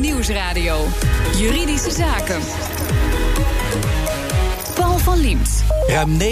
[0.00, 0.88] Nieuwsradio.
[1.36, 2.42] Juridische Zaken.
[5.02, 5.64] Van Liemt.
[5.86, 6.24] Ruim 90%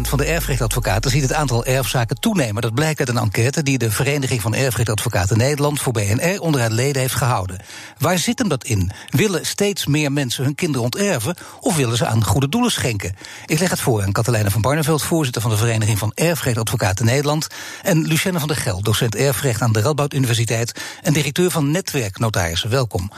[0.00, 2.62] van de erfrechtadvocaten ziet het aantal erfzaken toenemen.
[2.62, 6.70] Dat blijkt uit een enquête die de Vereniging van Erfrechtadvocaten Nederland voor BNR onder haar
[6.70, 7.60] leden heeft gehouden.
[7.98, 8.90] Waar zit hem dat in?
[9.08, 13.16] Willen steeds meer mensen hun kinderen onterven of willen ze aan goede doelen schenken?
[13.46, 17.46] Ik leg het voor aan Katelijne van Barneveld, voorzitter van de Vereniging van Erfrechtadvocaten Nederland,
[17.82, 22.18] en Lucienne van der Gel, docent erfrecht aan de Radboud Universiteit en directeur van Netwerk
[22.18, 22.70] Notarissen.
[22.70, 23.10] Welkom.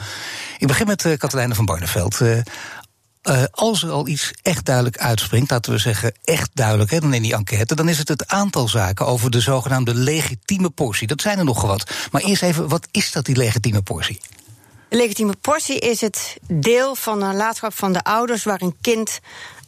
[0.57, 2.19] Ik begin met uh, Katelijne van Barneveld.
[2.19, 2.37] Uh,
[3.27, 7.13] uh, als er al iets echt duidelijk uitspringt, laten we zeggen echt duidelijk, hè, dan
[7.13, 11.07] in die enquête, dan is het het aantal zaken over de zogenaamde legitieme portie.
[11.07, 11.91] Dat zijn er nogal wat.
[12.11, 14.21] Maar eerst even, wat is dat, die legitieme portie?
[14.89, 19.19] De legitieme portie is het deel van de nalatenschap van de ouders waar een kind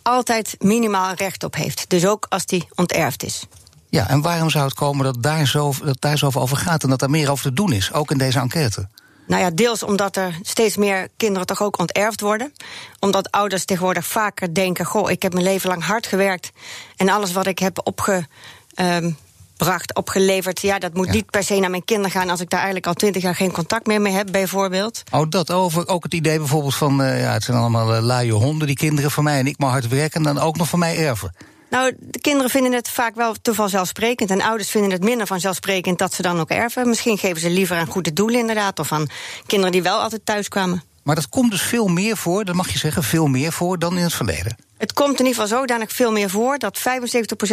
[0.01, 1.85] altijd minimaal recht op heeft.
[1.87, 3.43] Dus ook als die onterfd is.
[3.89, 6.89] Ja, en waarom zou het komen dat daar, zo, dat daar zoveel over gaat en
[6.89, 8.87] dat er meer over te doen is, ook in deze enquête?
[9.29, 12.53] Nou ja, deels omdat er steeds meer kinderen toch ook onterfd worden.
[12.99, 16.51] Omdat ouders tegenwoordig vaker denken: Goh, ik heb mijn leven lang hard gewerkt.
[16.95, 21.13] En alles wat ik heb opgebracht, opgeleverd, ja, dat moet ja.
[21.13, 23.51] niet per se naar mijn kinderen gaan als ik daar eigenlijk al twintig jaar geen
[23.51, 25.03] contact meer mee heb, bijvoorbeeld.
[25.11, 25.87] Oh, dat over.
[25.87, 29.11] Ook het idee bijvoorbeeld van: uh, ja, het zijn allemaal uh, laaie honden, die kinderen
[29.11, 31.33] van mij, en ik maar hard werken en dan ook nog van mij erven.
[31.69, 34.31] Nou, de kinderen vinden het vaak wel te vanzelfsprekend.
[34.31, 36.87] En ouders vinden het minder vanzelfsprekend dat ze dan ook erven.
[36.87, 38.79] Misschien geven ze liever aan goede doelen, inderdaad.
[38.79, 39.07] Of aan
[39.45, 40.83] kinderen die wel altijd thuis kwamen.
[41.03, 43.97] Maar dat komt dus veel meer voor, dat mag je zeggen, veel meer voor dan
[43.97, 44.55] in het verleden.
[44.77, 46.81] Het komt in ieder geval zodanig veel meer voor dat 75%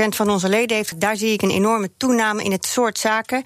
[0.08, 1.00] van onze leden heeft.
[1.00, 3.44] Daar zie ik een enorme toename in het soort zaken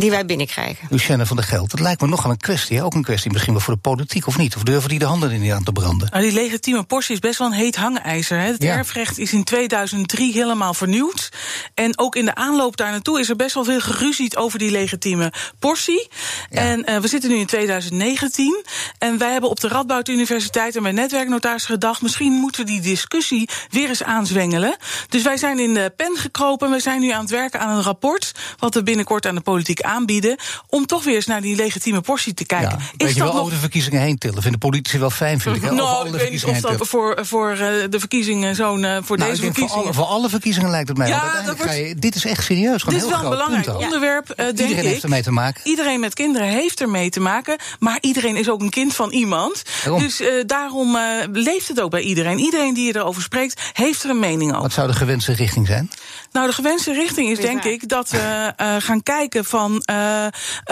[0.00, 0.86] die wij binnenkrijgen.
[0.90, 2.82] Lucienne van der Geld, dat lijkt me nogal een kwestie.
[2.82, 4.56] Ook een kwestie misschien wel voor de politiek of niet?
[4.56, 6.08] Of durven die de handen er niet aan te branden?
[6.10, 8.38] Nou, die legitieme portie is best wel een heet hangijzer.
[8.38, 8.46] Hè.
[8.46, 8.76] Het ja.
[8.76, 11.28] erfrecht is in 2003 helemaal vernieuwd.
[11.74, 14.70] En ook in de aanloop daar naartoe is er best wel veel geruzied over die
[14.70, 16.08] legitieme portie.
[16.50, 16.60] Ja.
[16.60, 18.64] En uh, we zitten nu in 2019.
[18.98, 22.02] En wij hebben op de Radboud Universiteit en bij Netwerknotaris gedacht...
[22.02, 24.76] misschien moeten we die discussie weer eens aanzwengelen.
[25.08, 26.70] Dus wij zijn in de pen gekropen.
[26.70, 28.32] We zijn nu aan het werken aan een rapport...
[28.58, 30.36] wat we binnenkort aan de politiek aanbieden.
[30.68, 32.78] om toch weer eens naar die legitieme portie te kijken.
[32.78, 33.40] Ja, is je dat wel nog...
[33.40, 34.42] over de verkiezingen heen tillen?
[34.42, 35.62] Vinden politici wel fijn, vind ik.
[35.62, 35.70] Hè?
[35.86, 37.58] Nou, ik weet niet of dat voor, voor uh,
[37.90, 38.82] de verkiezingen zo'n.
[38.82, 39.68] Uh, voor nou, deze verkiezingen.
[39.68, 41.08] Voor alle, voor alle, verkiezingen lijkt het mij.
[41.08, 41.62] Ja, want wordt...
[41.62, 42.82] ga je, dit is echt serieus.
[42.82, 44.28] Dit is wel een belangrijk onderwerp.
[44.28, 45.60] Iedereen denk heeft ermee te maken.
[45.64, 47.56] Iedereen met kinderen heeft ermee te maken.
[47.78, 49.62] Maar iedereen is ook een kind van iemand.
[49.84, 50.02] Daarom.
[50.02, 50.98] Dus daarom
[51.32, 52.38] leeft het ook bij iedereen.
[52.38, 54.62] Iedereen die erover spreekt, heeft er een mening over.
[54.62, 55.90] Wat zou de gewenste richting zijn?
[56.36, 59.82] Nou, de gewenste richting is denk ik dat we gaan kijken van.
[59.90, 60.26] Uh,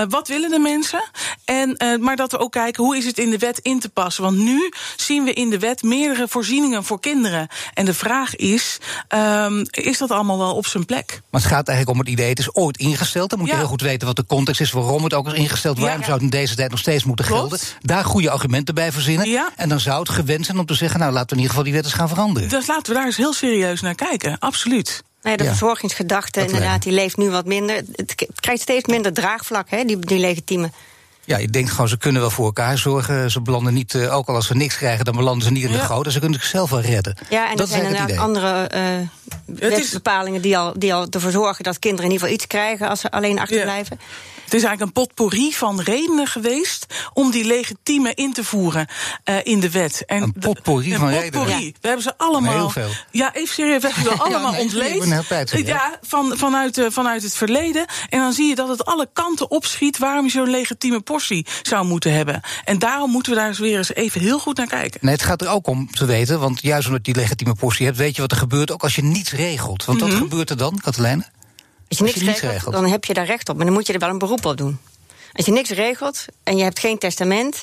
[0.09, 1.11] wat willen de mensen?
[1.45, 3.89] En, uh, maar dat we ook kijken hoe is het in de wet in te
[3.89, 4.23] passen.
[4.23, 7.49] Want nu zien we in de wet meerdere voorzieningen voor kinderen.
[7.75, 8.79] En de vraag is:
[9.15, 11.21] um, is dat allemaal wel op zijn plek?
[11.31, 13.31] Maar het gaat eigenlijk om het idee: het is ooit ingesteld.
[13.31, 13.55] Dan moet ja.
[13.55, 15.79] je heel goed weten wat de context is, waarom het ook is ingesteld.
[15.79, 16.05] Waarom ja.
[16.05, 17.41] zou het in deze tijd nog steeds moeten Klopt.
[17.41, 17.67] gelden?
[17.81, 19.29] Daar goede argumenten bij verzinnen.
[19.29, 19.53] Ja.
[19.57, 21.65] En dan zou het gewend zijn om te zeggen: nou laten we in ieder geval
[21.65, 22.49] die wet eens gaan veranderen.
[22.49, 24.39] Dus laten we daar eens heel serieus naar kijken.
[24.39, 25.03] Absoluut.
[25.25, 25.49] Nee, de ja.
[25.49, 27.83] verzorgingsgedachte inderdaad, die leeft nu wat minder.
[27.93, 30.71] Het krijgt steeds minder draagvlak, hè, die, die legitieme.
[31.25, 33.31] Ja, je denkt gewoon, ze kunnen wel voor elkaar zorgen.
[33.31, 35.73] Ze belanden niet, uh, ook al als ze niks krijgen, dan belanden ze niet in
[35.73, 35.85] de ja.
[35.85, 36.13] goot.
[36.13, 37.17] Ze kunnen zichzelf wel redden.
[37.31, 41.65] Ja, en dat er zijn inderdaad andere uh, wetsbepalingen die al, die al ervoor zorgen
[41.65, 43.97] dat kinderen in ieder geval iets krijgen als ze alleen achterblijven.
[44.01, 44.07] Ja.
[44.45, 48.87] Het is eigenlijk een potpourri van redenen geweest om die legitieme in te voeren
[49.25, 50.03] uh, in de wet.
[50.07, 51.53] En een potpourri de, van een potpourri.
[51.53, 51.75] redenen.
[51.81, 52.53] We hebben ze allemaal.
[52.53, 52.89] heel veel.
[53.11, 55.67] Ja, even serieus, we hebben ze allemaal ja, nee, ontleed.
[55.67, 57.87] Ja, van, vanuit, uh, vanuit het verleden.
[58.09, 61.87] En dan zie je dat het alle kanten opschiet waarom je zo'n legitieme portie zou
[61.87, 62.41] moeten hebben.
[62.65, 65.01] En daarom moeten we daar eens weer eens even heel goed naar kijken.
[65.03, 67.87] Nee, het gaat er ook om te weten, want juist omdat je die legitieme portie
[67.87, 69.85] hebt, weet je wat er gebeurt, ook als je niets regelt.
[69.85, 70.19] Want mm -hmm.
[70.19, 71.25] wat gebeurt er dan, Katelijne?
[71.89, 73.57] Als je niks, niks regelt, regelt, dan heb je daar recht op.
[73.57, 74.79] Maar dan moet je er wel een beroep op doen.
[75.33, 77.63] Als je niks regelt en je hebt geen testament,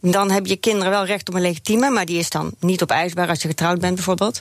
[0.00, 3.28] dan hebben je kinderen wel recht op een legitieme, maar die is dan niet opeisbaar
[3.28, 4.40] als je getrouwd bent bijvoorbeeld.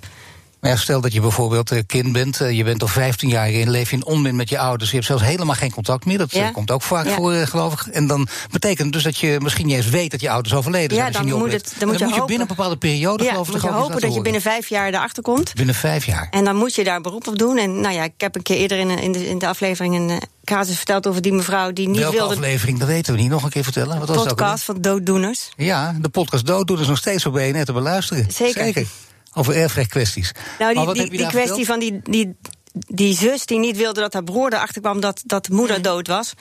[0.66, 3.50] Maar ja, stel dat je bijvoorbeeld uh, kind bent, uh, je bent al 15 jaar
[3.50, 6.18] in, leef je in onmin met je ouders, je hebt zelfs helemaal geen contact meer.
[6.18, 6.48] Dat ja.
[6.48, 7.94] uh, komt ook vaak voor, geloof ik.
[7.94, 10.98] En dan betekent het dus dat je misschien niet eens weet dat je ouders overleden
[10.98, 11.12] zijn.
[11.12, 13.24] Ja, dan, je moet, het, dan moet, dan je, moet je binnen een bepaalde periode,
[13.24, 15.54] geloof ik, moet je hopen dat je binnen vijf jaar erachter komt.
[15.54, 16.28] Binnen vijf jaar.
[16.32, 17.58] En dan moet je daar beroep op doen.
[17.58, 20.22] En nou ja, ik heb een keer eerder in, in, de, in de aflevering een
[20.44, 22.34] casus verteld over die mevrouw die niet Welke wilde.
[22.34, 23.30] aflevering, dat weten we niet.
[23.30, 24.00] Nog een keer vertellen.
[24.00, 25.50] Wat was podcast van Dooddoeners.
[25.56, 28.26] Ja, de podcast Dooddoeners nog steeds op BNR te beluisteren.
[28.32, 28.64] Zeker.
[28.64, 28.88] Zeker.
[29.38, 30.32] Over erfrechtkwesties.
[30.60, 32.36] Nou, die, die, die kwestie van die, die,
[32.72, 36.08] die zus die niet wilde dat haar broer erachter kwam dat, dat de moeder dood
[36.08, 36.34] was.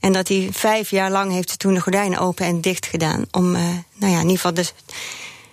[0.00, 3.24] En dat hij vijf jaar lang heeft ze toen de gordijnen open en dicht gedaan.
[3.30, 3.60] Om, uh,
[3.94, 4.72] nou ja, in ieder geval dus.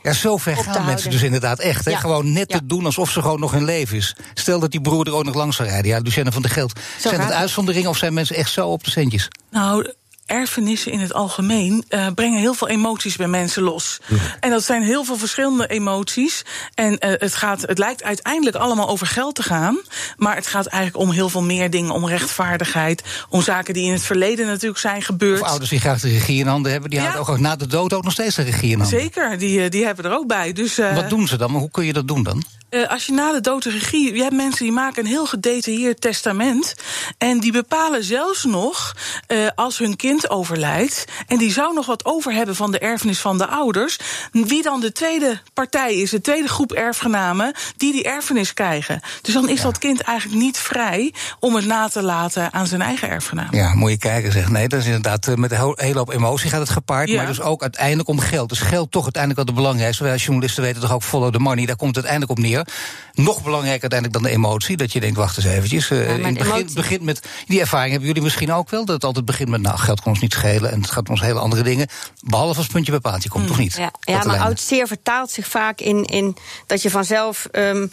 [0.03, 1.85] Ja, zo ver gaan mensen dus inderdaad echt.
[1.85, 1.95] Hè?
[1.95, 2.57] Gewoon net ja.
[2.57, 4.15] te doen alsof ze gewoon nog in leven is.
[4.33, 5.91] Stel dat die broer er ook nog langs zou rijden.
[5.91, 6.79] Ja, Lucienne van der Geld.
[6.79, 9.27] Zo zijn het gaat uitzonderingen of zijn mensen echt zo op de centjes?
[9.51, 9.93] Nou,
[10.27, 13.99] erfenissen in het algemeen uh, brengen heel veel emoties bij mensen los.
[14.39, 16.41] En dat zijn heel veel verschillende emoties.
[16.73, 19.79] En uh, het, gaat, het lijkt uiteindelijk allemaal over geld te gaan.
[20.17, 21.91] Maar het gaat eigenlijk om heel veel meer dingen.
[21.91, 23.03] Om rechtvaardigheid.
[23.29, 25.41] Om zaken die in het verleden natuurlijk zijn gebeurd.
[25.41, 26.89] Of ouders die graag de regie in handen hebben.
[26.89, 27.05] Die ja.
[27.05, 28.99] houden ook na de dood ook nog steeds de regie in handen.
[28.99, 30.53] Zeker, die, die hebben er ook bij.
[30.53, 31.51] Dus, Wat doen ze dan?
[31.51, 32.43] Maar hoe kun je dat doen dan?
[32.69, 34.15] Uh, als je na de dood de regie.
[34.15, 36.75] Je hebt mensen die maken een heel gedetailleerd testament.
[37.17, 38.95] En die bepalen zelfs nog.
[39.27, 41.05] Uh, als hun kind overlijdt.
[41.27, 43.97] en die zou nog wat over hebben van de erfenis van de ouders.
[44.31, 47.53] wie dan de tweede partij is, de tweede groep erfgenamen.
[47.77, 49.01] die die erfenis krijgen.
[49.21, 49.63] Dus dan is ja.
[49.63, 51.13] dat kind eigenlijk niet vrij.
[51.39, 53.55] om het na te laten aan zijn eigen erfgenamen.
[53.57, 54.49] Ja, moet je kijken, zeg.
[54.49, 55.27] Nee, dat is inderdaad.
[55.27, 57.09] Uh, met een hele hoop emotie gaat het gepaard.
[57.09, 57.15] Ja.
[57.15, 58.49] Maar dus ook uiteindelijk om geld.
[58.49, 60.03] Dus geld toch uiteindelijk wat het belangrijkste.
[60.03, 61.65] Wij als journalisten weten toch ook follow the money.
[61.65, 62.67] Daar komt het uiteindelijk op neer.
[63.13, 64.77] Nog belangrijker uiteindelijk dan de emotie.
[64.77, 65.87] Dat je denkt, wacht eens eventjes.
[65.87, 67.27] Ja, in het begin, begint met.
[67.47, 68.85] Die ervaring hebben jullie misschien ook wel.
[68.85, 69.61] Dat het altijd begint met.
[69.61, 70.71] Nou, geld kan ons niet schelen.
[70.71, 71.87] En het gaat om ons hele andere dingen.
[72.21, 73.49] Behalve als puntje bij paaltje komt, mm.
[73.49, 73.73] toch niet?
[73.73, 77.47] Ja, ja maar oud zeer vertaalt zich vaak in, in dat je vanzelf.
[77.51, 77.91] Um,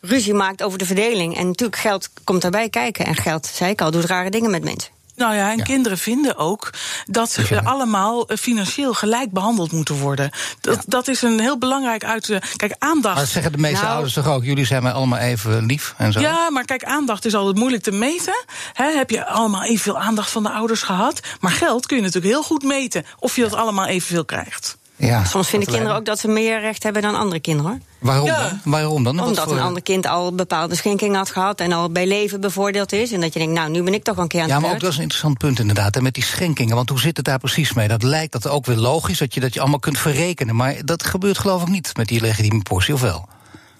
[0.00, 1.36] ruzie maakt over de verdeling.
[1.36, 3.04] En natuurlijk, geld komt daarbij kijken.
[3.06, 4.90] En geld, zei ik al, doet rare dingen met mensen.
[5.20, 5.64] Nou ja, en ja.
[5.64, 6.70] kinderen vinden ook
[7.06, 7.60] dat ze ja.
[7.60, 10.30] allemaal financieel gelijk behandeld moeten worden.
[10.60, 10.82] Dat, ja.
[10.86, 12.38] dat is een heel belangrijk uit.
[12.56, 13.16] Kijk, aandacht.
[13.16, 16.12] Maar zeggen de meeste nou, ouders toch ook: jullie zijn mij allemaal even lief en
[16.12, 16.20] zo?
[16.20, 18.44] Ja, maar kijk, aandacht is altijd moeilijk te meten.
[18.72, 21.20] He, heb je allemaal evenveel aandacht van de ouders gehad?
[21.40, 24.78] Maar geld kun je natuurlijk heel goed meten of je dat allemaal evenveel krijgt.
[25.00, 27.82] Ja, Soms vinden kinderen ook dat ze meer recht hebben dan andere kinderen.
[27.98, 28.48] Waarom ja.
[28.48, 28.60] dan?
[28.64, 29.20] Waarom dan?
[29.20, 29.52] Omdat voor...
[29.52, 33.12] een ander kind al bepaalde schenking had gehad en al bij leven bevoordeeld is.
[33.12, 34.74] En dat je denkt, nou, nu ben ik toch een keer aan het Ja, maar
[34.74, 35.96] ook dat is een interessant punt inderdaad.
[35.96, 37.88] En met die schenkingen, want hoe zit het daar precies mee?
[37.88, 40.56] Dat lijkt dat ook weer logisch, dat je dat je allemaal kunt verrekenen.
[40.56, 43.28] Maar dat gebeurt geloof ik niet met die legitieme portie, of wel?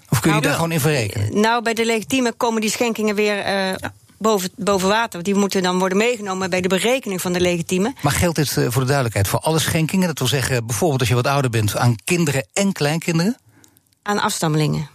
[0.09, 1.41] Of kun je nou, daar gewoon in verrekenen?
[1.41, 5.23] Nou, bij de legitieme komen die schenkingen weer uh, ja boven, boven water.
[5.23, 7.95] Die moeten dan worden meegenomen bij de berekening van de legitieme.
[8.03, 10.07] Maar geldt dit uh, voor de duidelijkheid voor alle schenkingen?
[10.07, 13.39] Dat wil zeggen, bijvoorbeeld als je wat ouder bent, aan kinderen en kleinkinderen?
[14.03, 14.89] Aan afstammelingen.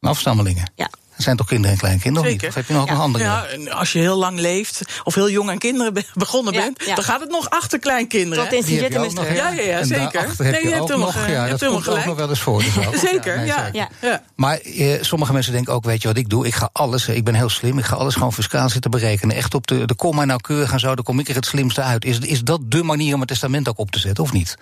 [0.00, 0.72] Aan afstammelingen?
[0.74, 0.90] Ja.
[1.22, 2.48] Zijn toch kinderen en kleinkinderen Zeker.
[2.48, 2.92] Of heb je nog ja.
[2.92, 3.24] een andere?
[3.24, 6.84] Ja, als je heel lang leeft, of heel jong aan kinderen be begonnen Ja, bent...
[6.84, 6.94] ja.
[6.94, 8.44] dan gaat het nog achter kleinkinderen.
[8.44, 9.36] Ook is terug.
[9.36, 10.30] Ja, ja, zeker.
[10.38, 12.62] Nee, je hebt nog, ja, dat komt ook nog wel eens voor.
[12.62, 12.96] Dus ook.
[12.96, 13.64] Zeker, nee, ja.
[13.64, 13.78] zeker.
[13.78, 13.88] Ja.
[14.08, 14.22] Ja.
[14.34, 16.46] Maar eh, sommige mensen denken ook, weet je wat ik doe?
[16.46, 19.36] Ik ga alles, eh, ik ben heel slim, ik ga alles gewoon fiscaal zitten berekenen.
[19.36, 22.04] Echt op de, de komma nauwkeurig en zo, dan kom ik er het slimste uit.
[22.04, 24.56] Is, is dat de manier om het testament ook op te zetten, of niet?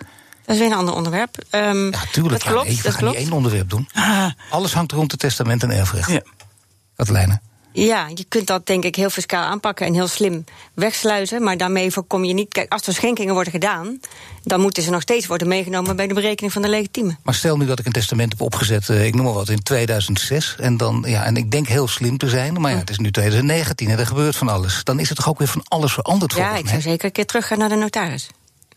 [0.45, 1.37] Dat is weer een ander onderwerp.
[1.51, 2.43] Um, Ja, tuurlijk.
[2.43, 3.17] Dat klopt, ja, nee, we dat gaan klopt.
[3.17, 3.89] niet één onderwerp doen.
[3.93, 6.09] Ah, Alles hangt rond het testament en erfrecht.
[6.11, 6.21] ja.
[7.05, 7.39] Katelijne.
[7.73, 10.43] Ja, je kunt dat denk ik heel fiscaal aanpakken en heel slim
[10.73, 11.43] wegsluizen.
[11.43, 12.53] Maar daarmee voorkom je niet.
[12.53, 13.99] Kijk, als er schenkingen worden gedaan,
[14.43, 17.17] dan moeten ze nog steeds worden meegenomen bij de berekening van de legitieme.
[17.23, 19.63] Maar stel nu dat ik een testament heb opgezet, eh, ik noem maar wat, in
[19.63, 20.55] 2006.
[20.59, 23.11] En, dan, ja, en ik denk heel slim te zijn, maar ja, het is nu
[23.11, 24.83] 2019 en er gebeurt van alles.
[24.83, 26.71] Dan is het toch ook weer van alles veranderd Ja, ik mij?
[26.71, 28.29] zou zeker een keer terug gaan naar de notaris.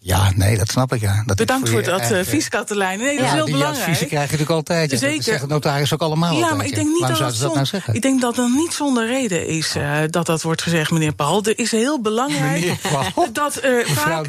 [0.06, 1.22] Ja, nee, dat snap ik, ja.
[1.26, 3.04] Dat Bedankt voor dat eigen- advies, Katelijne.
[3.04, 3.80] Nee, dat Ja, is heel die belangrijk.
[3.82, 4.90] adviezen krijg je natuurlijk altijd.
[4.90, 4.96] Ja.
[4.96, 5.14] Zeker.
[5.16, 7.66] Dat zeggen notaris ook allemaal Ja, altijd, maar ik denk niet dat dat, nou zon-
[7.66, 7.94] zeggen?
[7.94, 11.42] Ik denk dat dat niet zonder reden is eh, dat dat wordt gezegd, meneer Paul.
[11.44, 12.78] Er is heel belangrijk Meneer
[13.14, 13.32] Paul.
[13.32, 14.26] dat er vaak.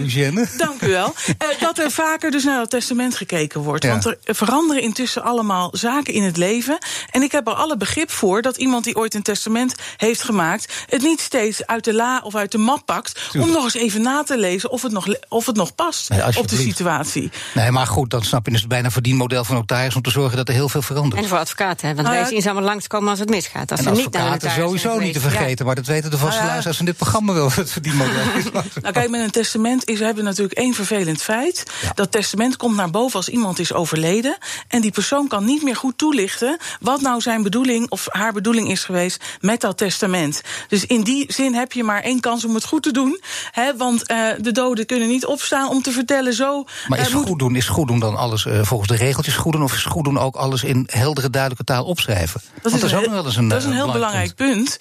[0.58, 1.14] Dank u wel.
[1.38, 3.84] Eh, dat er vaker dus naar het testament gekeken wordt.
[3.84, 3.90] Ja.
[3.90, 6.78] Want er veranderen intussen allemaal zaken in het leven.
[7.12, 10.74] En ik heb er alle begrip voor dat iemand die ooit een testament heeft gemaakt...
[10.90, 13.20] het niet steeds uit de la of uit de map pakt...
[13.40, 16.38] om nog eens even na te lezen of het nog, of het nog past Nee,
[16.38, 17.32] op de situatie.
[17.54, 19.96] Nee, maar goed, dan snap je dus bijna verdienmodel van notaris...
[19.96, 21.22] om te zorgen dat er heel veel verandert.
[21.22, 23.72] En voor advocaten, hè, want Nou wij zien ze allemaal langskomen als het misgaat.
[23.72, 26.36] Als En ze niet naar advocaten sowieso niet te vergeten, maar dat weten de vaste
[26.36, 26.48] Nou ja.
[26.48, 27.52] luisteraars van dit programma wel.
[27.52, 28.44] Het verdienmodel is.
[28.82, 31.64] Nou kijk, met een testament is, hebben we natuurlijk één vervelend feit.
[31.82, 31.92] Ja.
[31.94, 34.38] Dat testament komt naar boven als iemand is overleden.
[34.68, 36.58] En die persoon kan niet meer goed toelichten...
[36.80, 40.42] wat nou zijn bedoeling of haar bedoeling is geweest met dat testament.
[40.68, 43.22] Dus in die zin heb je maar één kans om het goed te doen.
[43.52, 46.64] Hè, want eh, de doden kunnen niet opstaan om te vertellen zo...
[46.88, 49.36] Maar is eh, moet- goed doen, is goed doen dan alles eh, volgens de regeltjes
[49.36, 49.64] goed doen...
[49.64, 52.42] of is goed doen ook alles in heldere, duidelijke taal opschrijven?
[52.62, 54.78] Dat Want is, ook wel eens een, dat is een eh, heel belangrijk punt.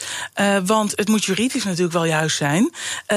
[0.65, 2.73] want het moet juridisch natuurlijk wel juist zijn.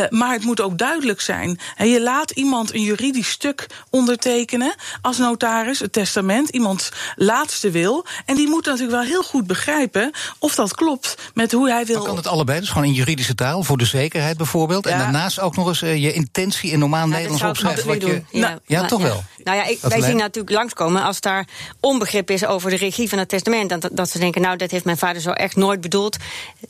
[0.10, 1.60] maar het moet ook duidelijk zijn.
[1.76, 8.06] En je laat iemand een juridisch stuk ondertekenen als notaris, het testament, iemands laatste wil.
[8.26, 11.96] En die moet natuurlijk wel heel goed begrijpen of dat klopt met hoe hij Dan
[11.96, 12.04] wil.
[12.04, 14.86] kan het allebei, dus gewoon in juridische taal, voor de zekerheid bijvoorbeeld.
[14.86, 18.28] En daarnaast ook nog eens je intentie in normaal Ja, Nederlands Wat je, doen.
[18.32, 19.24] Nou, ja, maar- toch wel.
[19.44, 21.48] Nou ja, ik, wij zien natuurlijk langskomen als daar
[21.80, 23.70] onbegrip is over de regie van het testament.
[23.70, 26.18] Dat, dat ze denken, nou, dat heeft mijn vader zo echt nooit bedoeld.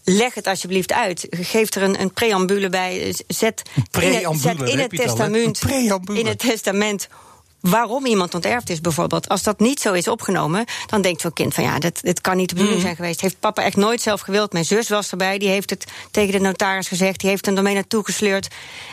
[0.03, 1.27] Leg het alsjeblieft uit.
[1.29, 3.15] Geef er een, een preambule bij.
[3.27, 5.61] Zet in preambule, zet daar in het al, testament.
[6.13, 7.07] In het testament
[7.59, 9.29] waarom iemand onterfd is, bijvoorbeeld.
[9.29, 12.37] Als dat niet zo is opgenomen, dan denkt zo'n kind van ja, dit, dit kan
[12.37, 12.85] niet de bedoeling Mm.
[12.85, 13.21] zijn geweest.
[13.21, 14.53] Heeft papa echt nooit zelf gewild.
[14.53, 17.73] Mijn zus was erbij, die heeft het tegen de notaris gezegd, die heeft hem ermee
[17.73, 18.47] naartoe gesleurd.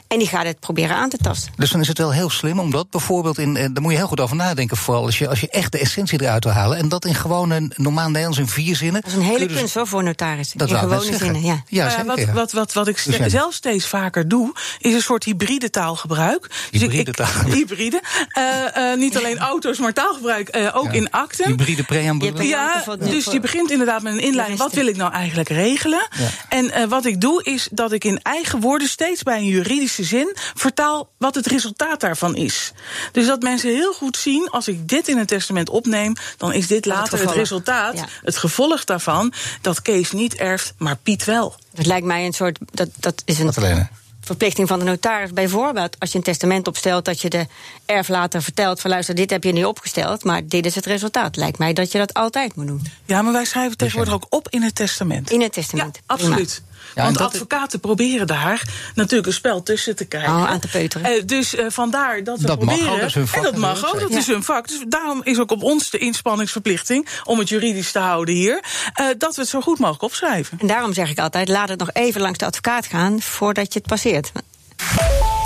[0.09, 1.53] En die gaat het proberen aan te tasten.
[1.57, 3.57] Dus dan is het wel heel slim om dat bijvoorbeeld in.
[3.57, 4.77] eh, Daar moet je heel goed over nadenken.
[4.77, 6.79] Vooral als je, als je echt de essentie eruit wil halen.
[6.79, 9.01] En dat in gewoon een normaal Nederlands in vier zinnen.
[9.03, 10.59] Dat is een hele dus- kunst hoor, voor notarissen.
[10.59, 11.63] Dat in gewone zinnen, ja.
[11.67, 13.29] Ja, Nou ja, wat, wat, wat, wat ik Lucienne.
[13.31, 16.41] zelf steeds vaker doe, is een soort hybride taalgebruik.
[16.49, 17.55] Dus ik- Hybride ik- taalgebruik.
[17.59, 18.03] hybride.
[18.29, 20.93] Eh, eh, niet alleen auto's, maar taalgebruik eh, ook Ja.
[20.93, 21.47] in akten.
[21.47, 22.47] Hybride preambule.
[22.47, 24.59] Ja, dus je begint inderdaad met een inleiding.
[24.59, 26.09] Wat wil ik nou eigenlijk regelen?
[26.19, 26.29] Ja.
[26.49, 30.05] En eh, wat ik doe, is dat ik in eigen woorden steeds bij een juridische
[30.05, 32.73] zin vertaal wat het resultaat daarvan is.
[33.13, 36.67] Dus dat mensen heel goed zien, als ik dit in een testament opneem, dan is
[36.67, 38.07] dit later het, resultaat, Ja.
[38.23, 41.55] het gevolg daarvan, dat Kees niet erft, maar Piet wel.
[41.75, 42.59] Het lijkt mij een soort.
[42.73, 43.89] Dat, dat is een Wat alleen.
[44.25, 45.33] Verplichting van de notaris.
[45.33, 47.47] Bijvoorbeeld als je een testament opstelt, dat je de
[47.87, 51.37] erflater vertelt: van luister, dit heb je niet opgesteld, maar dit is het resultaat.
[51.37, 52.87] Lijkt mij dat je dat altijd moet doen.
[53.05, 55.31] Ja, maar wij schrijven tegenwoordig ook op in het testament.
[55.31, 55.97] In het testament.
[55.97, 56.63] Ja, absoluut.
[56.95, 58.63] Ja, Want advocaten proberen daar
[58.95, 60.33] natuurlijk een spel tussen te krijgen.
[60.35, 61.07] Oh, aan te peuteren.
[61.17, 62.93] Eh, dus eh, vandaar dat we Dat mag proberen.
[62.95, 64.69] ook, dat is hun vak en dat mag ook, dat is hun vak.
[64.69, 68.63] Dus daarom is ook op ons de inspanningsverplichting om het juridisch te houden hier.
[68.95, 70.59] eh, dat we het zo goed mogelijk opschrijven.
[70.61, 73.79] En daarom zeg ik altijd: laat het nog even langs de advocaat gaan voordat je
[73.79, 74.33] het passeert.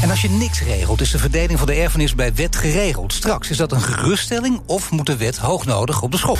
[0.02, 3.12] En als je niks regelt, is de verdeling van de erfenis bij wet geregeld.
[3.12, 6.38] Straks is dat een geruststelling of moet de wet hoognodig op de schop?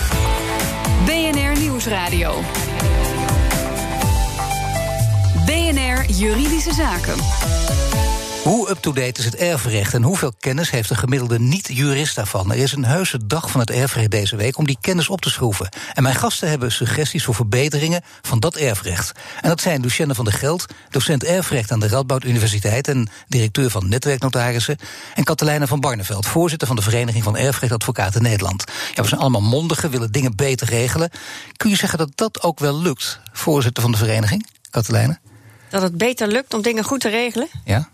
[1.05, 2.43] BNR Nieuwsradio.
[6.19, 7.17] Juridische Zaken.
[8.43, 12.53] Hoe up-to-date is het erfrecht en hoeveel kennis heeft de gemiddelde niet-jurist daarvan?
[12.53, 15.31] Er is een heuse dag van het erfrecht deze week om die kennis op te
[15.31, 15.69] schroeven.
[15.93, 19.13] En mijn gasten hebben suggesties voor verbeteringen van dat erfrecht.
[19.41, 23.71] En dat zijn Lucienne van der Geld, docent erfrecht aan de Radboud Universiteit en directeur
[23.71, 24.77] van Netwerknotarissen.
[25.15, 28.65] En Katelijne van Barneveld, voorzitter van de Vereniging van Erfrechtadvocaten Nederland.
[28.95, 31.11] Ja, we zijn allemaal mondigen, willen dingen beter regelen.
[31.57, 35.28] Kun je zeggen dat dat ook wel lukt, voorzitter van de vereniging, Katelijne?
[35.71, 37.49] Dat het beter lukt om dingen goed te regelen.
[37.65, 37.89] Ja?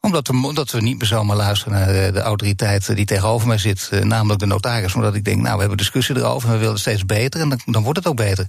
[0.00, 3.58] Omdat we, omdat we niet meer zomaar luisteren naar de, de autoriteit die tegenover mij
[3.58, 4.94] zit, eh, namelijk de notaris.
[4.94, 7.40] Omdat ik denk, nou, we hebben discussie erover en we willen het steeds beter.
[7.40, 8.46] En dan, dan wordt het ook beter.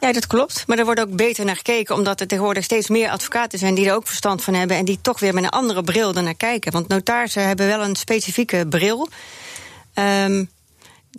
[0.00, 0.64] Ja, dat klopt.
[0.66, 3.88] Maar er wordt ook beter naar gekeken, omdat er tegenwoordig steeds meer advocaten zijn die
[3.88, 6.72] er ook verstand van hebben en die toch weer met een andere bril ernaar kijken.
[6.72, 9.08] Want notarissen hebben wel een specifieke bril.
[9.94, 10.44] Ehm,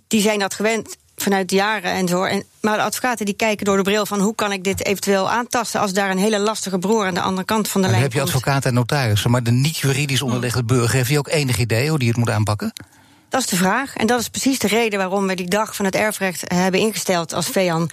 [0.08, 2.24] die zijn dat gewend vanuit de jaren en zo.
[2.24, 5.30] En, maar de advocaten die kijken door de bril van hoe kan ik dit eventueel
[5.30, 8.02] aantasten als daar een hele lastige broer aan de andere kant van de En dan
[8.02, 9.32] lijn heb je advocaten en notarissen.
[9.32, 12.74] Maar de niet-juridisch onderlegde burger, heeft hij ook enig idee hoe die het moet aanpakken?
[13.30, 13.96] Dat is de vraag.
[13.96, 17.34] En dat is precies de reden waarom we die dag van het erfrecht hebben ingesteld
[17.34, 17.90] als VEAN.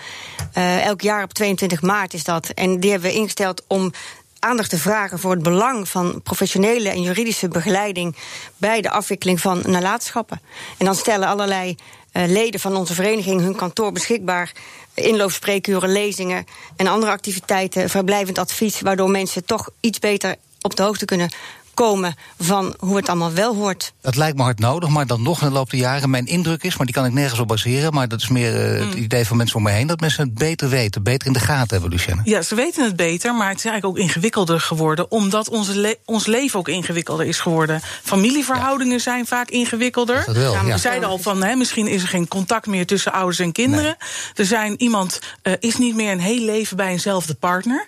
[0.53, 2.49] Eh, elk jaar op 22 maart is dat.
[2.49, 3.93] En die hebben we ingesteld om
[4.39, 8.17] aandacht te vragen voor het belang van professionele en juridische begeleiding
[8.57, 10.41] bij de afwikkeling van nalatenschappen.
[10.79, 11.77] En dan stellen allerlei
[12.13, 14.53] eh, leden van onze vereniging hun kantoor beschikbaar.
[14.95, 21.05] Inloopspreekuren, lezingen en andere activiteiten, verblijvend advies, waardoor mensen toch iets beter op de hoogte
[21.05, 21.31] kunnen
[21.77, 23.93] komen van hoe het allemaal wel hoort.
[24.01, 26.11] Dat lijkt me hard nodig, maar dan nog in de loop der jaren.
[26.11, 27.93] Mijn indruk is, maar die kan ik nergens op baseren.
[27.95, 29.87] Maar dat is meer eh, het idee van mensen om me heen.
[29.87, 32.21] Dat mensen het beter weten, beter in de gaten hebben, Lucienne.
[32.25, 35.11] Ja, ze weten het beter, maar het is eigenlijk ook ingewikkelder geworden.
[35.11, 37.81] Omdat onze le- ons leven ook ingewikkelder is geworden.
[38.03, 40.23] Familieverhoudingen zijn vaak ingewikkelder.
[40.27, 40.73] Dat wel, Ja, ja.
[40.73, 43.97] We zeiden al van, hè, misschien is er geen contact meer tussen ouders en kinderen.
[44.35, 47.87] Er zijn iemand eh, is niet meer een heel leven bij eenzelfde partner.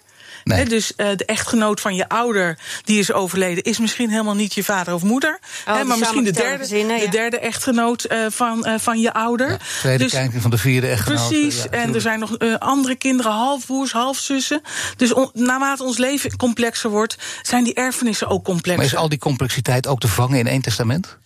[0.56, 0.64] Nee.
[0.64, 4.64] Dus eh, de echtgenoot van je ouder die is overleden, is misschien helemaal niet je
[4.64, 5.38] vader of moeder.
[5.68, 9.50] Oh, maar misschien de derde, gezinnen, de derde echtgenoot eh, van, eh, van je ouder.
[9.50, 11.28] Ja, tweede Dus- kijking van de vierde echtgenoot.
[11.28, 14.62] Precies, Ja, en er zijn nog eh, andere kinderen, halfbroers, halfzussen.
[14.96, 18.76] Dus on- naarmate ons leven complexer wordt, zijn die erfenissen ook complexer.
[18.76, 21.16] Maar is al die complexiteit ook te vangen in één testament?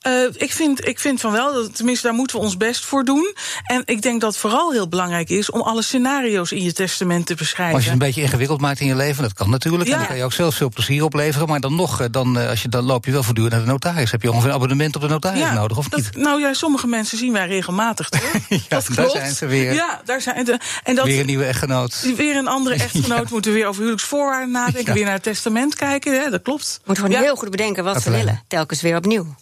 [0.00, 3.04] Eh, ik, vind, ik vind van wel, dat, tenminste daar moeten we ons best voor
[3.04, 3.34] doen.
[3.64, 7.26] En ik denk dat het vooral heel belangrijk is om alle scenario's in je testament
[7.26, 7.74] te beschrijven.
[7.74, 9.90] als je het een beetje ingewikkeld maakt in je leven, dat kan natuurlijk.
[9.90, 11.48] En dan kan je ook zelf veel plezier opleveren.
[11.48, 13.66] Maar dan nog, eh, dan, eh, als je, dan loop je wel voortdurend naar de
[13.70, 14.10] notaris.
[14.10, 16.16] Heb je ongeveer een abonnement op de notaris nodig, of dat- niet?
[16.16, 18.32] Nou ja, sommige mensen zien wij regelmatig terug.
[18.48, 19.72] Ja, dat daar zijn ze weer.
[19.72, 22.12] Ja, daar zijn de, en dat, Weer een nieuwe echtgenoot.
[22.16, 24.84] weer een andere echtgenoot moeten weer over huwelijksvoorwaarden nadenken.
[24.84, 24.92] Ja.
[24.92, 26.20] Weer naar het testament kijken.
[26.22, 26.80] Hè, dat klopt.
[26.84, 27.20] moet gewoon Ja.
[27.20, 28.42] heel goed bedenken wat Dat ze willen.
[28.48, 29.34] Telkens weer opnieuw.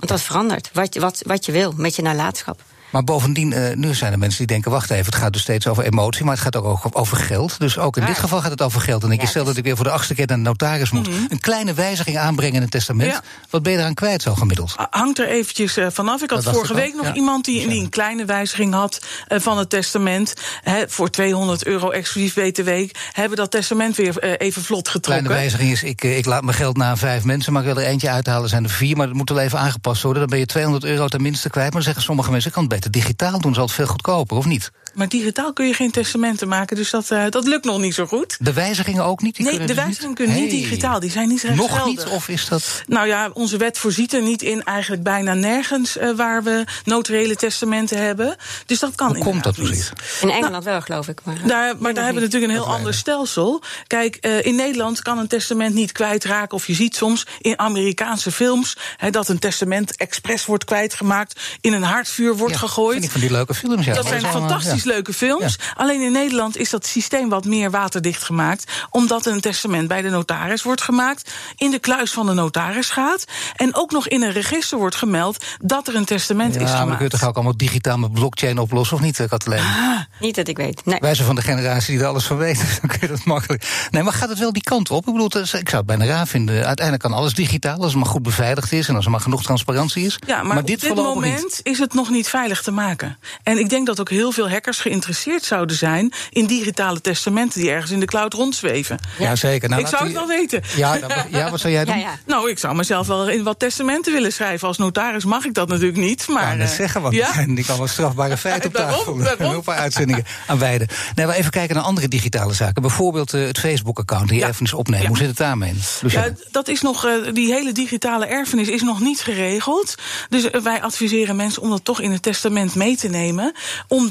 [0.00, 0.70] Want dat verandert.
[0.72, 2.62] Wat wat, wat je wil met je nalatenschap.
[2.90, 5.66] Maar bovendien, uh, nu zijn er mensen die denken: wacht even, het gaat dus steeds
[5.66, 7.58] over emotie, maar het gaat ook over geld.
[7.58, 9.04] Dus ook in dit geval gaat het over geld.
[9.04, 11.08] En ik ja, stel dat ik weer voor de achtste keer naar de notaris moet.
[11.08, 11.26] Mm-hmm.
[11.28, 13.10] Een kleine wijziging aanbrengen in het testament.
[13.10, 13.22] Ja.
[13.50, 14.74] Wat ben je eraan kwijt, zo gemiddeld?
[14.90, 16.22] Hangt er eventjes uh, vanaf.
[16.22, 19.70] Ik had vorige week nog iemand die, die, een kleine wijziging had uh, van het
[19.70, 20.34] testament.
[20.62, 22.70] He, voor 200 euro exclusief BTW.
[23.12, 25.24] Hebben dat testament weer even vlot getrokken.
[25.24, 27.88] Kleine wijziging is: ik, ik laat mijn geld na vijf mensen, maar ik wil er
[27.88, 28.96] eentje uithalen, zijn er vier.
[28.96, 30.20] Maar dat moet wel even aangepast worden.
[30.20, 31.66] Dan ben je 200 euro tenminste kwijt.
[31.66, 34.46] Maar dan zeggen sommige mensen: ik kan het digitaal doen, zal het veel goedkoper, of
[34.46, 34.70] niet?
[35.00, 38.06] Maar digitaal kun je geen testamenten maken, dus dat, uh, dat lukt nog niet zo
[38.06, 38.36] goed.
[38.40, 39.36] De wijzigingen ook niet?
[39.36, 40.16] Die nee, de dus wijzigingen niet?
[40.16, 41.76] kunnen niet digitaal, die zijn niet rechtsgeldig.
[41.76, 42.82] Nog niet, of is dat...
[42.86, 45.96] Nou ja, onze wet voorziet er niet in, eigenlijk bijna nergens...
[45.96, 48.36] Uh, waar we notariële testamenten hebben.
[48.66, 49.92] Dus dat kan Hoe komt dat precies?
[50.20, 51.20] In Engeland nou, wel, geloof ik.
[51.24, 53.62] Maar, daar, maar daar hebben we natuurlijk een heel ander stelsel.
[53.86, 56.56] Kijk, uh, in Nederland kan een testament niet kwijtraken...
[56.56, 58.76] of je ziet soms in Amerikaanse films...
[58.96, 61.40] He, dat een testament expres wordt kwijtgemaakt...
[61.60, 62.92] in een hartvuur wordt ja, gegooid.
[62.92, 63.94] Vind ik van die leuke films, ja.
[63.94, 65.58] Dat zijn fantastisch leuke films.
[65.76, 68.72] Alleen in Nederland is dat systeem wat meer waterdicht gemaakt.
[68.90, 71.32] Omdat een testament bij de notaris wordt gemaakt.
[71.56, 73.24] In de kluis van de notaris gaat.
[73.56, 76.86] En ook nog in een register wordt gemeld dat er een testament ja, is gemaakt.
[76.86, 79.60] Maar kun je toch ook allemaal digitaal met blockchain oplossen, of niet, Kathleen?
[79.60, 80.84] Ah, niet dat ik weet.
[80.84, 80.98] Nee.
[81.00, 82.66] Wij zijn van de generatie die er alles van weten.
[82.80, 83.88] Dan kun je dat makkelijk.
[83.90, 85.06] Nee, maar gaat het wel die kant op?
[85.06, 86.54] Ik bedoel, ik zou het bijna raar vinden.
[86.54, 89.42] Uiteindelijk kan alles digitaal, als het maar goed beveiligd is en als er maar genoeg
[89.42, 90.18] transparantie is.
[90.26, 91.60] Ja, maar, maar dit, op dit moment niet.
[91.62, 93.18] is het nog niet veilig te maken.
[93.42, 97.70] En ik denk dat ook heel veel hackers geïnteresseerd zouden zijn in digitale testamenten die
[97.70, 98.98] ergens in de cloud rondzweven.
[99.18, 99.68] Ja, zeker.
[99.68, 100.62] Nou, ik zou het wel weten.
[100.76, 100.98] Ja,
[101.30, 101.98] ja, wat zou jij doen?
[101.98, 102.18] Ja, ja.
[102.26, 104.68] Nou, ik zou mezelf wel in wat testamenten willen schrijven.
[104.68, 106.28] Als notaris mag ik dat natuurlijk niet.
[106.28, 107.44] Maar, ja, zeggen, want ja?
[107.46, 109.16] die kan wel strafbare feiten op tafel.
[109.16, 110.88] Daarom, Een paar uitzendingen aan wijden.
[111.14, 112.82] Nee, maar even kijken naar andere digitale zaken.
[112.82, 115.06] Bijvoorbeeld uh, het Facebook-account, die erfenis opnemen.
[115.06, 115.74] Hoe zit het daarmee?
[116.06, 119.94] Ja, dat is nog, uh, die hele digitale erfenis is nog niet geregeld.
[120.28, 123.52] Dus uh, wij adviseren mensen om dat toch in het testament mee te nemen.
[123.88, 124.08] Om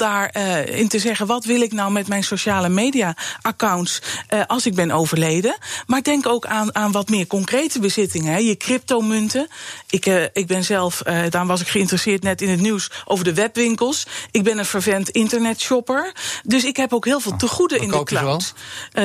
[0.49, 4.75] daarin in te zeggen, wat wil ik nou met mijn sociale media-accounts uh, als ik
[4.75, 5.57] ben overleden.
[5.87, 8.33] Maar denk ook aan, aan wat meer concrete bezittingen.
[8.33, 8.39] Hè.
[8.39, 9.47] Je cryptomunten.
[9.89, 13.25] Ik, uh, ik ben zelf, uh, daarom was ik geïnteresseerd net in het nieuws over
[13.25, 14.07] de webwinkels.
[14.31, 16.13] Ik ben een vervent internetshopper.
[16.43, 18.53] Dus ik heb ook heel veel tegoeden in de cloud.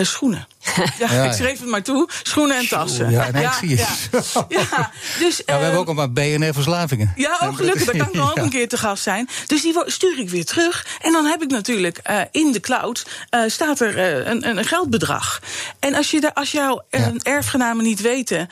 [0.03, 0.47] schoenen.
[0.99, 2.09] Ja, ja, ik schreef het maar toe.
[2.23, 3.11] Schoenen en tassen.
[3.11, 3.77] Ja, nee, ja, ik zie je.
[3.77, 4.47] Ja.
[4.49, 4.91] ja.
[5.19, 7.13] dus, ja, we hebben ook al maar BNR-verslavingen.
[7.17, 7.85] Ja, ook gelukkig.
[7.85, 9.29] Daar kan ik nog ook een keer te gast zijn.
[9.47, 10.87] Dus die stuur ik weer terug.
[11.03, 14.65] En dan heb ik natuurlijk uh, in de cloud uh, staat er uh, een, een,
[14.65, 15.41] geldbedrag.
[15.79, 16.83] En als, je de, als jouw
[17.23, 18.49] erfgenamen niet weten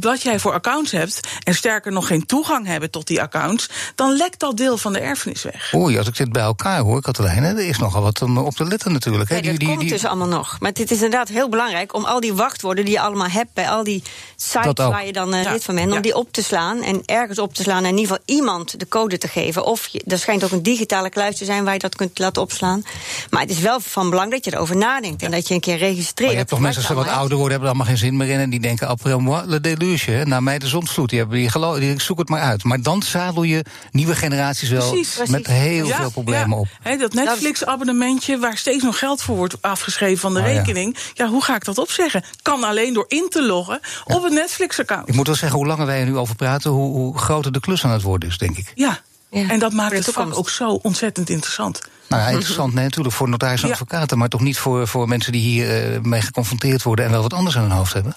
[0.00, 1.20] wat jij voor accounts hebt...
[1.42, 3.68] en sterker nog geen toegang hebben tot die accounts...
[3.94, 5.74] dan lekt dat deel van de erfenis weg.
[5.74, 7.44] Oei, als ik dit bij elkaar hoor, Katelijn...
[7.44, 9.30] er is nogal wat om op te letten natuurlijk.
[9.30, 10.56] Nee, die, dat die, komt die, dus allemaal nog.
[10.60, 13.68] Maar dit is inderdaad heel belangrijk om al die wachtwoorden die je allemaal hebt bij
[13.68, 14.02] al die
[14.36, 15.52] sites waar je dan uh, Ja.
[15.52, 16.00] lid van bent, om Ja.
[16.00, 18.88] die op te slaan en ergens op te slaan en in ieder geval iemand de
[18.88, 19.64] code te geven.
[19.64, 22.42] Of je, er schijnt ook een digitale kluis te zijn waar je dat kunt laten
[22.42, 22.82] opslaan.
[23.30, 25.76] Maar het is wel van belang dat je erover nadenkt en dat je een keer
[25.76, 26.20] registreert.
[26.20, 28.16] Maar je hebt toch mensen, als ze wat ouder worden, hebben er allemaal geen zin
[28.16, 28.38] meer in.
[28.38, 30.10] En die denken, après moi, le déluge.
[30.10, 30.24] hè.
[30.24, 31.08] Na mij de zonsvloed.
[31.08, 32.64] Die, hebben, die, gelo- die zoek het maar uit.
[32.64, 35.28] Maar dan zadel je nieuwe generaties wel Precies.
[35.28, 36.56] met heel Ja, veel problemen ja.
[36.56, 36.66] op.
[36.82, 40.46] Hè, dat Netflix-abonnementje waar steeds nog geld voor wordt afgeschreven van de ja.
[40.46, 40.96] rekening.
[41.14, 41.26] Ja.
[41.28, 42.24] hoe ga ik dat opzeggen?
[42.42, 45.08] Kan alleen door in te loggen op het Netflix-account.
[45.08, 47.60] Ik moet wel zeggen, hoe langer wij er nu over praten, hoe, hoe groter de
[47.60, 48.72] klus aan het worden is, denk ik.
[48.74, 49.00] Ja.
[49.30, 51.80] Ja, En dat maakt het vak ook zo ontzettend interessant.
[52.08, 53.72] Nou ja, interessant, nee, natuurlijk voor notaris en Ja.
[53.72, 57.22] advocaten, maar toch niet voor, voor mensen die hier eh, mee geconfronteerd worden en wel
[57.22, 58.16] wat anders aan hun hoofd hebben.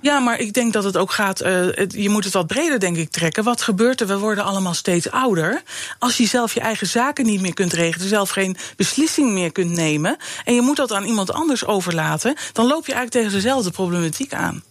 [0.00, 1.40] Ja, maar ik denk dat het ook gaat.
[1.40, 3.44] eh, het- je moet het wat breder, denk ik, trekken.
[3.44, 4.06] Wat gebeurt er?
[4.06, 5.62] We worden allemaal steeds ouder.
[5.98, 9.70] Als je zelf je eigen zaken niet meer kunt regelen, zelf geen beslissing meer kunt
[9.70, 10.16] nemen.
[10.44, 12.36] en je moet dat aan iemand anders overlaten.
[12.52, 14.62] dan loop je eigenlijk tegen dezelfde problematiek aan.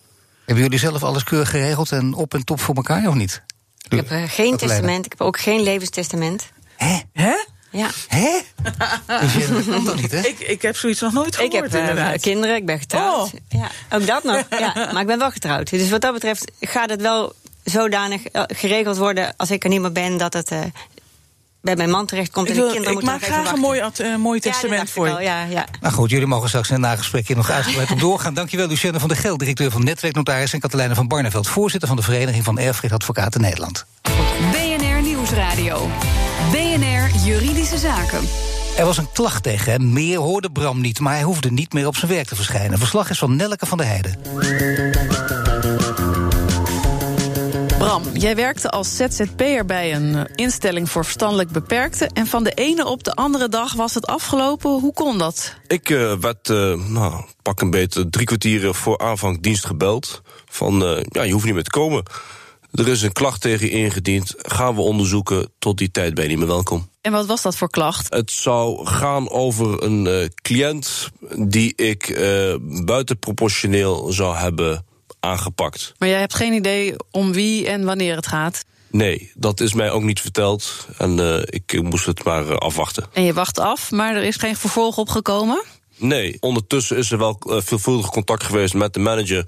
[0.46, 3.42] Hebben jullie zelf alles keurig geregeld en op en top voor elkaar of niet?
[3.90, 6.52] Ik heb eh, geen testament, ik heb ook geen levenstestament.
[6.76, 7.00] Hè?
[7.14, 7.34] Hè?
[7.70, 7.90] Ja.
[8.08, 8.40] Hè?
[9.22, 10.20] dus je, dat kan toch niet, hè?
[10.20, 12.22] Ik, ik heb zoiets nog nooit Ik gehoord, heb eh, inderdaad.
[12.22, 13.34] kinderen, ik ben getrouwd.
[13.34, 13.40] Oh.
[13.50, 14.44] Ja, ook dat nog.
[14.50, 15.70] Ja, maar ik ben wel getrouwd.
[15.70, 19.82] Dus wat dat betreft gaat het wel zodanig eh, geregeld worden als ik er niet
[19.82, 20.60] meer ben dat het eh,
[21.64, 23.82] bij mijn man terechtkomt Ik, en de kinderen ik moeten maak even graag een mooi,
[23.82, 25.12] ad- mooi Ja, dat testament voor je.
[25.12, 25.66] wel, Ja, ja.
[25.82, 28.34] Nou goed, jullie mogen straks in het nagesprek hier nog uitgebreid op doorgaan.
[28.34, 30.54] Dankjewel, Lucienne van der Gel, directeur van Netwerknotaris...
[30.54, 33.86] en Katelijne van Barneveld, voorzitter van de Vereniging van Erfrechtadvocaten Nederland.
[34.52, 35.90] BNR Nieuwsradio.
[36.52, 38.20] BNR Juridische Zaken.
[38.78, 39.94] Er was een klacht tegen hem.
[39.94, 42.78] Meer hoorde Bram niet, maar hij hoefde niet meer op zijn werk te verschijnen.
[42.80, 44.16] Verslag is van Nelke van der Heijden.
[47.84, 52.10] Bram, jij werkte als ZZP'er bij een eh, instelling voor verstandelijk beperkten.
[52.10, 54.70] En van de ene op de andere dag was het afgelopen.
[54.70, 55.56] Hoe kon dat?
[55.68, 60.22] Ik eh, werd, eh, nou, pak een beetje drie kwartier voor aanvang dienst gebeld.
[60.46, 62.04] Van, ja, je hoeft niet meer te komen.
[62.72, 64.34] Er is een klacht tegen je ingediend.
[64.38, 65.52] Gaan we onderzoeken.
[65.60, 66.90] Tot die tijd ben je niet meer welkom.
[67.02, 68.14] En wat was dat voor klacht?
[68.14, 74.86] Het zou gaan over een uh, cliënt die ik uh, buitenproportioneel zou hebben
[75.24, 75.94] aangepakt.
[75.98, 78.64] Maar jij hebt geen idee om wie en wanneer het gaat?
[78.92, 80.88] Nee, dat is mij ook niet verteld.
[80.98, 83.06] En uh, ik moest het maar afwachten.
[83.14, 85.64] En je wacht af, maar er is geen vervolg op gekomen?
[85.98, 89.46] Nee, ondertussen is er wel veelvuldig contact geweest met de manager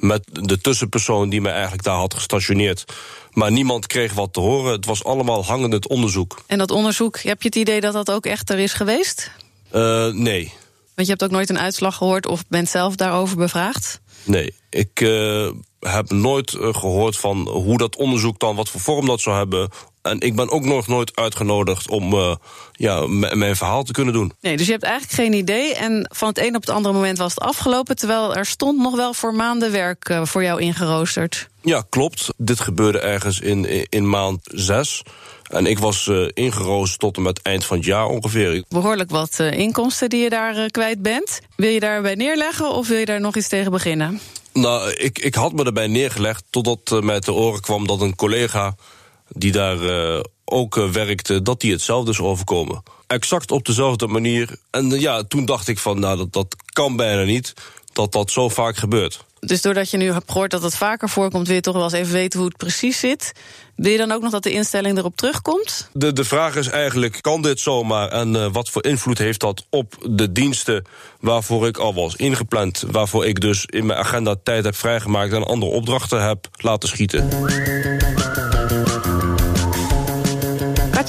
[0.00, 2.84] met de tussenpersoon die mij eigenlijk daar had gestationeerd.
[3.32, 4.72] Maar niemand kreeg wat te horen.
[4.72, 6.42] Het was allemaal hangend onderzoek.
[6.46, 9.30] En dat onderzoek, heb je het idee dat dat ook echt er is geweest?
[9.74, 10.52] Uh, nee.
[11.00, 14.00] Want je hebt ook nooit een uitslag gehoord of bent zelf daarover bevraagd?
[14.24, 19.06] Nee, ik uh, heb nooit uh, gehoord van hoe dat onderzoek dan, wat voor vorm
[19.06, 19.68] dat zou hebben.
[20.02, 22.34] En ik ben ook nog nooit uitgenodigd om uh,
[22.72, 24.32] ja, mijn verhaal te kunnen doen.
[24.40, 25.74] Nee, dus je hebt eigenlijk geen idee.
[25.74, 27.96] En van het een op het andere moment was het afgelopen.
[27.96, 31.48] Terwijl er stond nog wel voor maanden werk uh, voor jou ingeroosterd.
[31.62, 32.28] Ja, klopt.
[32.36, 35.02] Dit gebeurde ergens in, in maand zes.
[35.42, 38.64] En ik was uh, ingeroosterd tot en met eind van het jaar ongeveer.
[38.68, 41.40] Behoorlijk wat inkomsten die je daar kwijt bent.
[41.56, 44.20] Wil je daarbij neerleggen of wil je daar nog iets tegen beginnen?
[44.52, 48.74] Nou, ik, ik had me erbij neergelegd totdat mij te oren kwam dat een collega
[49.36, 52.82] die daar uh, ook uh, werkte, dat die hetzelfde is overkomen.
[53.06, 54.56] Exact op dezelfde manier.
[54.70, 57.54] En uh, ja, toen dacht ik van, nou, dat, dat kan bijna niet,
[57.92, 59.24] dat dat zo vaak gebeurt.
[59.40, 61.92] Dus doordat je nu hebt gehoord dat het vaker voorkomt, wil je toch wel eens
[61.92, 63.32] even weten hoe het precies zit.
[63.76, 65.88] Wil je dan ook nog dat de instelling erop terugkomt?
[65.92, 69.66] De, de vraag is eigenlijk, kan dit zomaar en uh, wat voor invloed heeft dat
[69.70, 70.84] op de diensten
[71.20, 75.44] waarvoor ik al was ingepland, waarvoor ik dus in mijn agenda tijd heb vrijgemaakt en
[75.44, 77.28] andere opdrachten heb laten schieten?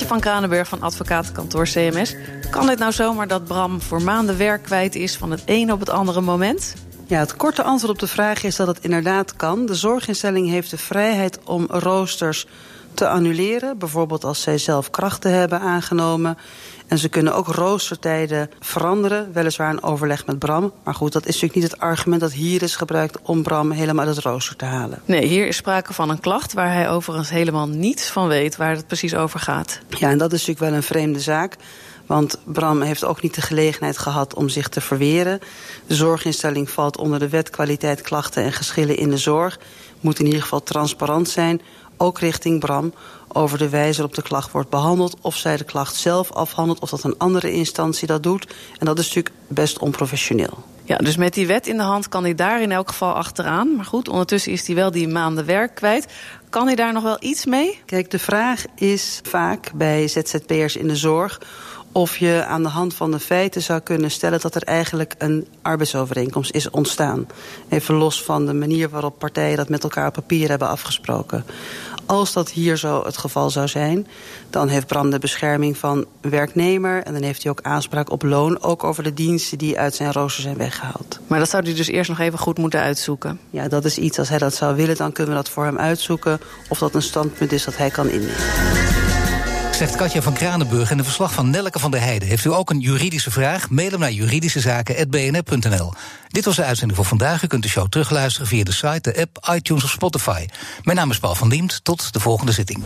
[0.08, 2.16] Van Kranenburg van advocatenkantoor CMS.
[2.50, 5.80] Kan het nou zomaar dat Bram voor maanden werk kwijt is van het een op
[5.80, 6.74] het andere moment?
[7.06, 9.66] Ja, het korte antwoord op de vraag is dat het inderdaad kan.
[9.66, 12.48] De zorginstelling heeft de vrijheid om roosters
[12.94, 13.78] te annuleren.
[13.78, 16.38] Bijvoorbeeld als zij zelf krachten hebben aangenomen.
[16.92, 19.34] En ze kunnen ook roostertijden veranderen.
[19.34, 20.74] Weliswaar in overleg met Bram.
[20.84, 23.18] Maar goed, dat is natuurlijk niet het argument dat hier is gebruikt...
[23.22, 25.02] om Bram helemaal uit het rooster te halen.
[25.06, 28.56] Nee, hier is sprake van een klacht waar hij overigens helemaal niets van weet...
[28.56, 29.80] waar het precies over gaat.
[29.90, 31.56] Ja, en dat is natuurlijk wel een vreemde zaak.
[32.06, 35.40] Want Bram heeft ook niet de gelegenheid gehad om zich te verweren.
[35.88, 39.60] De zorginstelling valt onder de wet kwaliteit klachten en geschillen in de zorg.
[40.00, 41.62] Moet in ieder geval transparant zijn,
[41.98, 42.94] ook richting Bram...
[43.34, 45.17] over de wijze waarop de klacht wordt behandeld...
[45.22, 48.54] of zij de klacht zelf afhandelt, of dat een andere instantie dat doet.
[48.78, 50.63] En dat is natuurlijk best onprofessioneel.
[50.84, 53.76] Ja, dus met die wet in de hand kan hij daar in elk geval achteraan.
[53.76, 56.08] Maar goed, ondertussen is hij wel die maanden werk kwijt.
[56.50, 57.80] Kan hij daar nog wel iets mee?
[57.86, 61.39] Kijk, de vraag is vaak bij ZZP'ers in de zorg
[61.91, 65.48] of je aan de hand van de feiten zou kunnen stellen dat er eigenlijk een
[65.62, 67.28] arbeidsovereenkomst is ontstaan.
[67.70, 71.46] Even los van de manier waarop partijen dat met elkaar op papier hebben afgesproken.
[72.06, 74.08] Als dat hier zo het geval zou zijn,
[74.50, 77.04] dan heeft Bram de bescherming van werknemer...
[77.04, 80.12] en dan heeft hij ook aanspraak op loon, ook over de diensten die uit zijn
[80.12, 81.20] rooster zijn weggehaald.
[81.28, 83.40] Maar dat zou hij dus eerst nog even goed moeten uitzoeken?
[83.50, 85.78] Ja, dat is iets, als hij dat zou willen, dan kunnen we dat voor hem
[85.78, 86.40] uitzoeken...
[86.70, 88.91] of dat een standpunt is dat hij kan innemen
[89.88, 92.28] zegt Katja van Kranenburg in een verslag van Nelke van der Heijden.
[92.28, 93.70] Heeft u ook een juridische vraag?
[93.70, 95.94] Mail hem naar juridischezaken.bnr.nl.
[96.28, 97.44] Dit was de uitzending voor vandaag.
[97.44, 100.46] U kunt de show terugluisteren via de site, de app, iTunes of Spotify.
[100.84, 101.84] Mijn naam is Paul van Diemt.
[101.84, 102.84] Tot de volgende zitting.